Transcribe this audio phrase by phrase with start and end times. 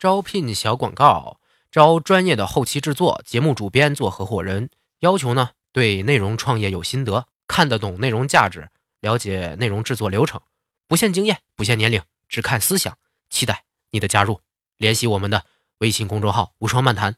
[0.00, 1.40] 招聘小广告，
[1.70, 4.70] 招专业的后期制作、节目主编做合伙人。
[5.00, 10.40] 要求呢，对内容创业有心得，看得懂内容价值，了解内容制作流程，
[10.88, 12.00] 不限经验，不限年龄，
[12.30, 12.96] 只看思想。
[13.28, 14.40] 期待你的加入，
[14.78, 15.44] 联系我们的
[15.80, 17.16] 微信公众号“无双漫谈”。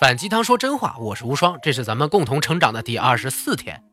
[0.00, 3.84] 反鸡汤说真话，我是无双，这是咱们共同成长的第二十四天。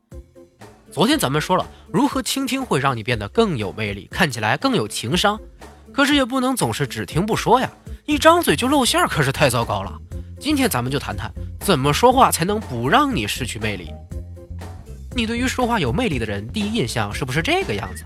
[0.90, 5.38] 昨天咱们说了如何倾听会让你变得更有魅力，看起来更有情商。
[5.92, 7.70] 可是也不能总是只听不说呀，
[8.06, 9.92] 一张嘴就露馅可是太糟糕了。
[10.38, 13.90] 今天咱们就谈谈怎么说话才能不让你失去魅力。
[15.16, 18.04] 你对于说话有魅力的人，第一印象是不是这个样子？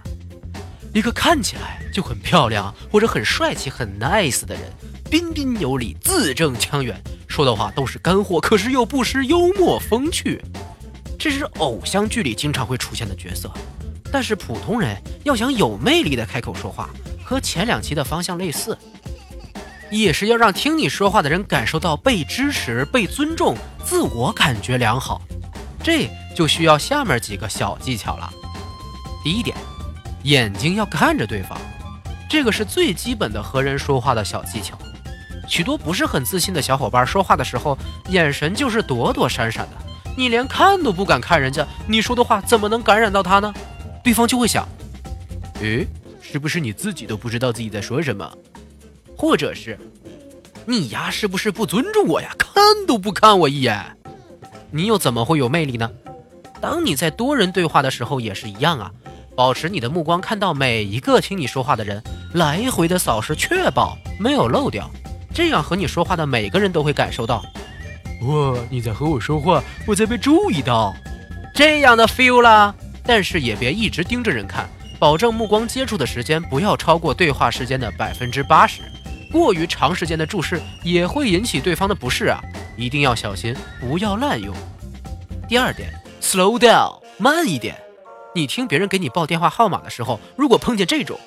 [0.95, 4.62] 一个看起来就很漂亮或者很帅气、很 nice 的人，
[5.10, 10.42] 彬彬有礼、字正腔圆，说的话都是干货，可是又不失幽默风趣。
[11.18, 13.51] 这是偶像剧里经常会出现的角色。
[14.10, 16.90] 但是普通人要想有魅力的开口说话。
[17.32, 18.77] 和前两期的方向类似，
[19.90, 25.23] 也是要让听你说话的人感受到被支持、被尊重，自我感觉良好。
[25.82, 28.30] 这就需要下面几个小技巧了。
[29.24, 29.57] 第一点，
[30.24, 31.59] 眼睛要看着对方，
[32.29, 34.76] 这个是最基本的和人说话的小技巧。
[35.48, 37.79] 许多不是很自信的小伙伴说话的时候，
[38.10, 39.76] 眼神就是躲躲闪闪的，
[40.18, 43.54] 你连看都不敢看人家，你说的话怎么能感染到他呢？
[44.04, 44.68] 对方就会想，
[45.62, 45.88] 诶。
[46.23, 48.32] 是不是你自己都不知道自己在说什么，
[49.16, 49.78] 或者是
[50.64, 51.10] 你呀？
[51.10, 52.34] 是不是不尊重我呀？
[52.38, 53.84] 看都不看我一眼，
[54.70, 55.90] 你又怎么会有魅力呢？
[56.60, 58.90] 当你在多人对话的时候也是一样啊，
[59.34, 64.88] 保持你的目光看到每一个听你说话的人，来回的扫视，确保没有漏掉，
[65.34, 67.44] 这样和你说话的每个人都会感受到，
[68.22, 70.94] 哇，你在和我说话，我在被注意到，
[71.53, 72.75] 这样的 feel 啦。
[73.04, 74.70] 但是也别一直盯着人看。
[75.03, 78.82] 保证目光接触的时间不要超过对话时间的百分之八十，
[79.32, 82.41] 过于长时间的注视也会引起对方的不适啊，
[82.76, 84.54] 一定要小心，不要滥用。
[85.48, 87.74] 第二点，slow down，慢一点。
[88.32, 91.18] 你听别人给你报电话号码的时候，如果碰见这种，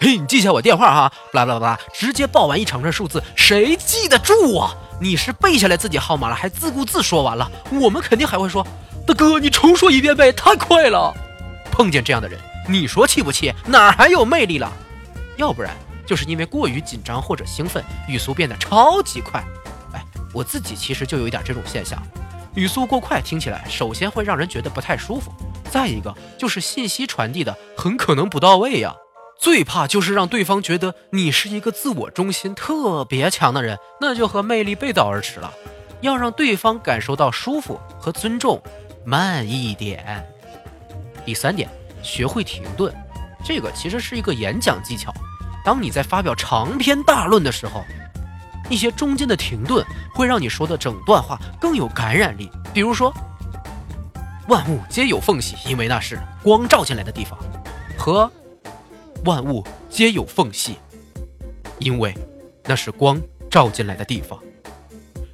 [0.00, 4.74] 嘿，你记下我电话哈，巴拉巴拉巴拉，直接报完一长串数字，谁记得住啊？
[4.98, 8.66] 你是背下来自己号码了，还自顾自说完了，我们肯定还会说，
[9.06, 11.12] 大哥，你重说一遍呗，太快了。
[11.70, 12.40] 碰见这样的人。
[12.68, 13.52] 你说气不气？
[13.66, 14.72] 哪还有魅力了？
[15.36, 15.74] 要不然
[16.06, 19.42] 就是因为过于紧张或者兴奋，语速变得超级快。
[19.92, 22.00] 哎，我自己其实就有一点这种现象，
[22.54, 25.32] 语速过快，听起来首先会让人觉得不太舒服，
[25.70, 28.94] 再一个就是信息传递的很可能不到位呀。
[29.38, 35.52] 最怕就是让对方觉得你是一个自我中心特别强的人，那就和魅力背道而驰了。
[36.00, 38.62] 要让对方感受到舒服和尊重，
[39.04, 40.24] 慢一点。
[41.24, 41.68] 第三点。
[42.02, 42.92] 学会停顿，
[43.44, 45.12] 这个其实是一个演讲技巧。
[45.64, 47.84] 当你在发表长篇大论的时候，
[48.68, 52.50] 一些中间的停顿会让你说的整段话更有感染力。
[52.72, 53.14] 比如说，
[54.48, 57.38] 万物皆有缝隙，因为那是光照进来的地方；
[57.96, 58.30] 和
[59.24, 60.78] 万物皆有缝隙，
[61.78, 62.12] 因为
[62.64, 63.20] 那是光
[63.50, 64.38] 照进来的地方。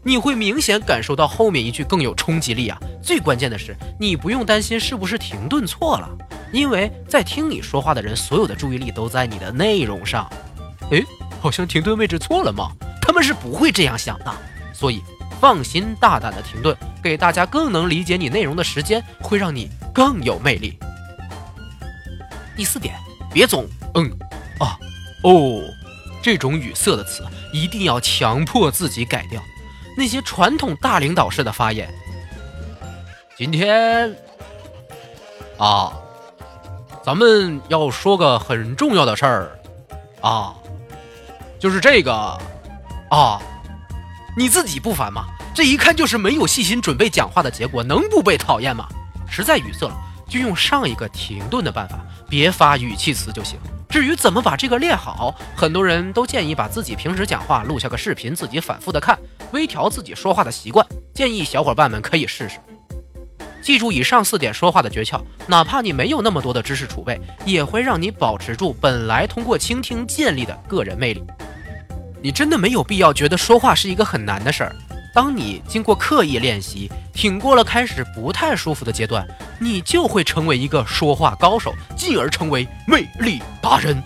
[0.02, 2.78] 你会明显感受到后面一句更有冲击力啊！
[3.02, 6.08] 最关键的是，你不用担心是不是停顿错了。
[6.50, 10.30] 因为在听你说话的人，所有的注意力都在你的内容上。
[10.90, 11.04] 诶，
[11.40, 12.70] 好像停顿位置错了吗？
[13.02, 14.32] 他们是不会这样想的。
[14.72, 15.02] 所以
[15.40, 20.78] 放心大胆的停顿，给大家更能理解你内容的时间，会让你更有魅力。
[22.56, 22.94] 第四点，
[23.32, 24.10] 别总嗯
[24.58, 24.78] 啊
[25.24, 25.62] 哦
[26.22, 29.42] 这种语塞的词，一定要强迫自己改掉。
[29.96, 31.92] 那些传统大领导式的发言。
[33.36, 34.16] 今天
[35.58, 35.92] 啊。
[37.04, 39.58] 咱们要说个很重要的事儿，
[40.20, 40.54] 啊，
[41.58, 42.12] 就是这个，
[43.10, 43.40] 啊，
[44.36, 45.24] 你自己不烦吗？
[45.54, 48.86] 这一看就是没有细心准备讲话的结果，能不被讨厌吗？
[49.26, 49.96] 实在语塞了，
[50.28, 51.98] 就用上一个停顿的办法，
[52.28, 53.58] 别发语气词就行。
[53.88, 59.18] 至于怎么把这个练好，很多人都建议把自己平时讲话录下个视频，自己反复的看，
[59.52, 60.86] 微调自己说话的习惯。
[61.14, 62.58] 建议小伙伴们可以试试。
[63.60, 71.22] 记住以上四点说话的诀窍，哪怕你没有那么多的知识储备，也会让你保持住本来通过倾听建立的个人魅力。
[72.22, 74.74] 你真的没有必要觉得说话是一个很难的事儿。
[75.14, 79.26] 当你经过刻意练习，挺过了开始不太舒服的阶段，
[79.58, 84.00] 你就会成为一个说话高手，进而成为魅力达人。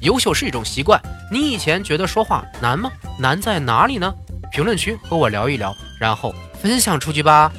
[0.00, 2.90] 优秀是一种习惯，你以前觉得说话难吗？
[3.18, 4.12] 难在哪里呢？
[4.50, 7.52] 评论区和我聊一聊，然后分享出去吧。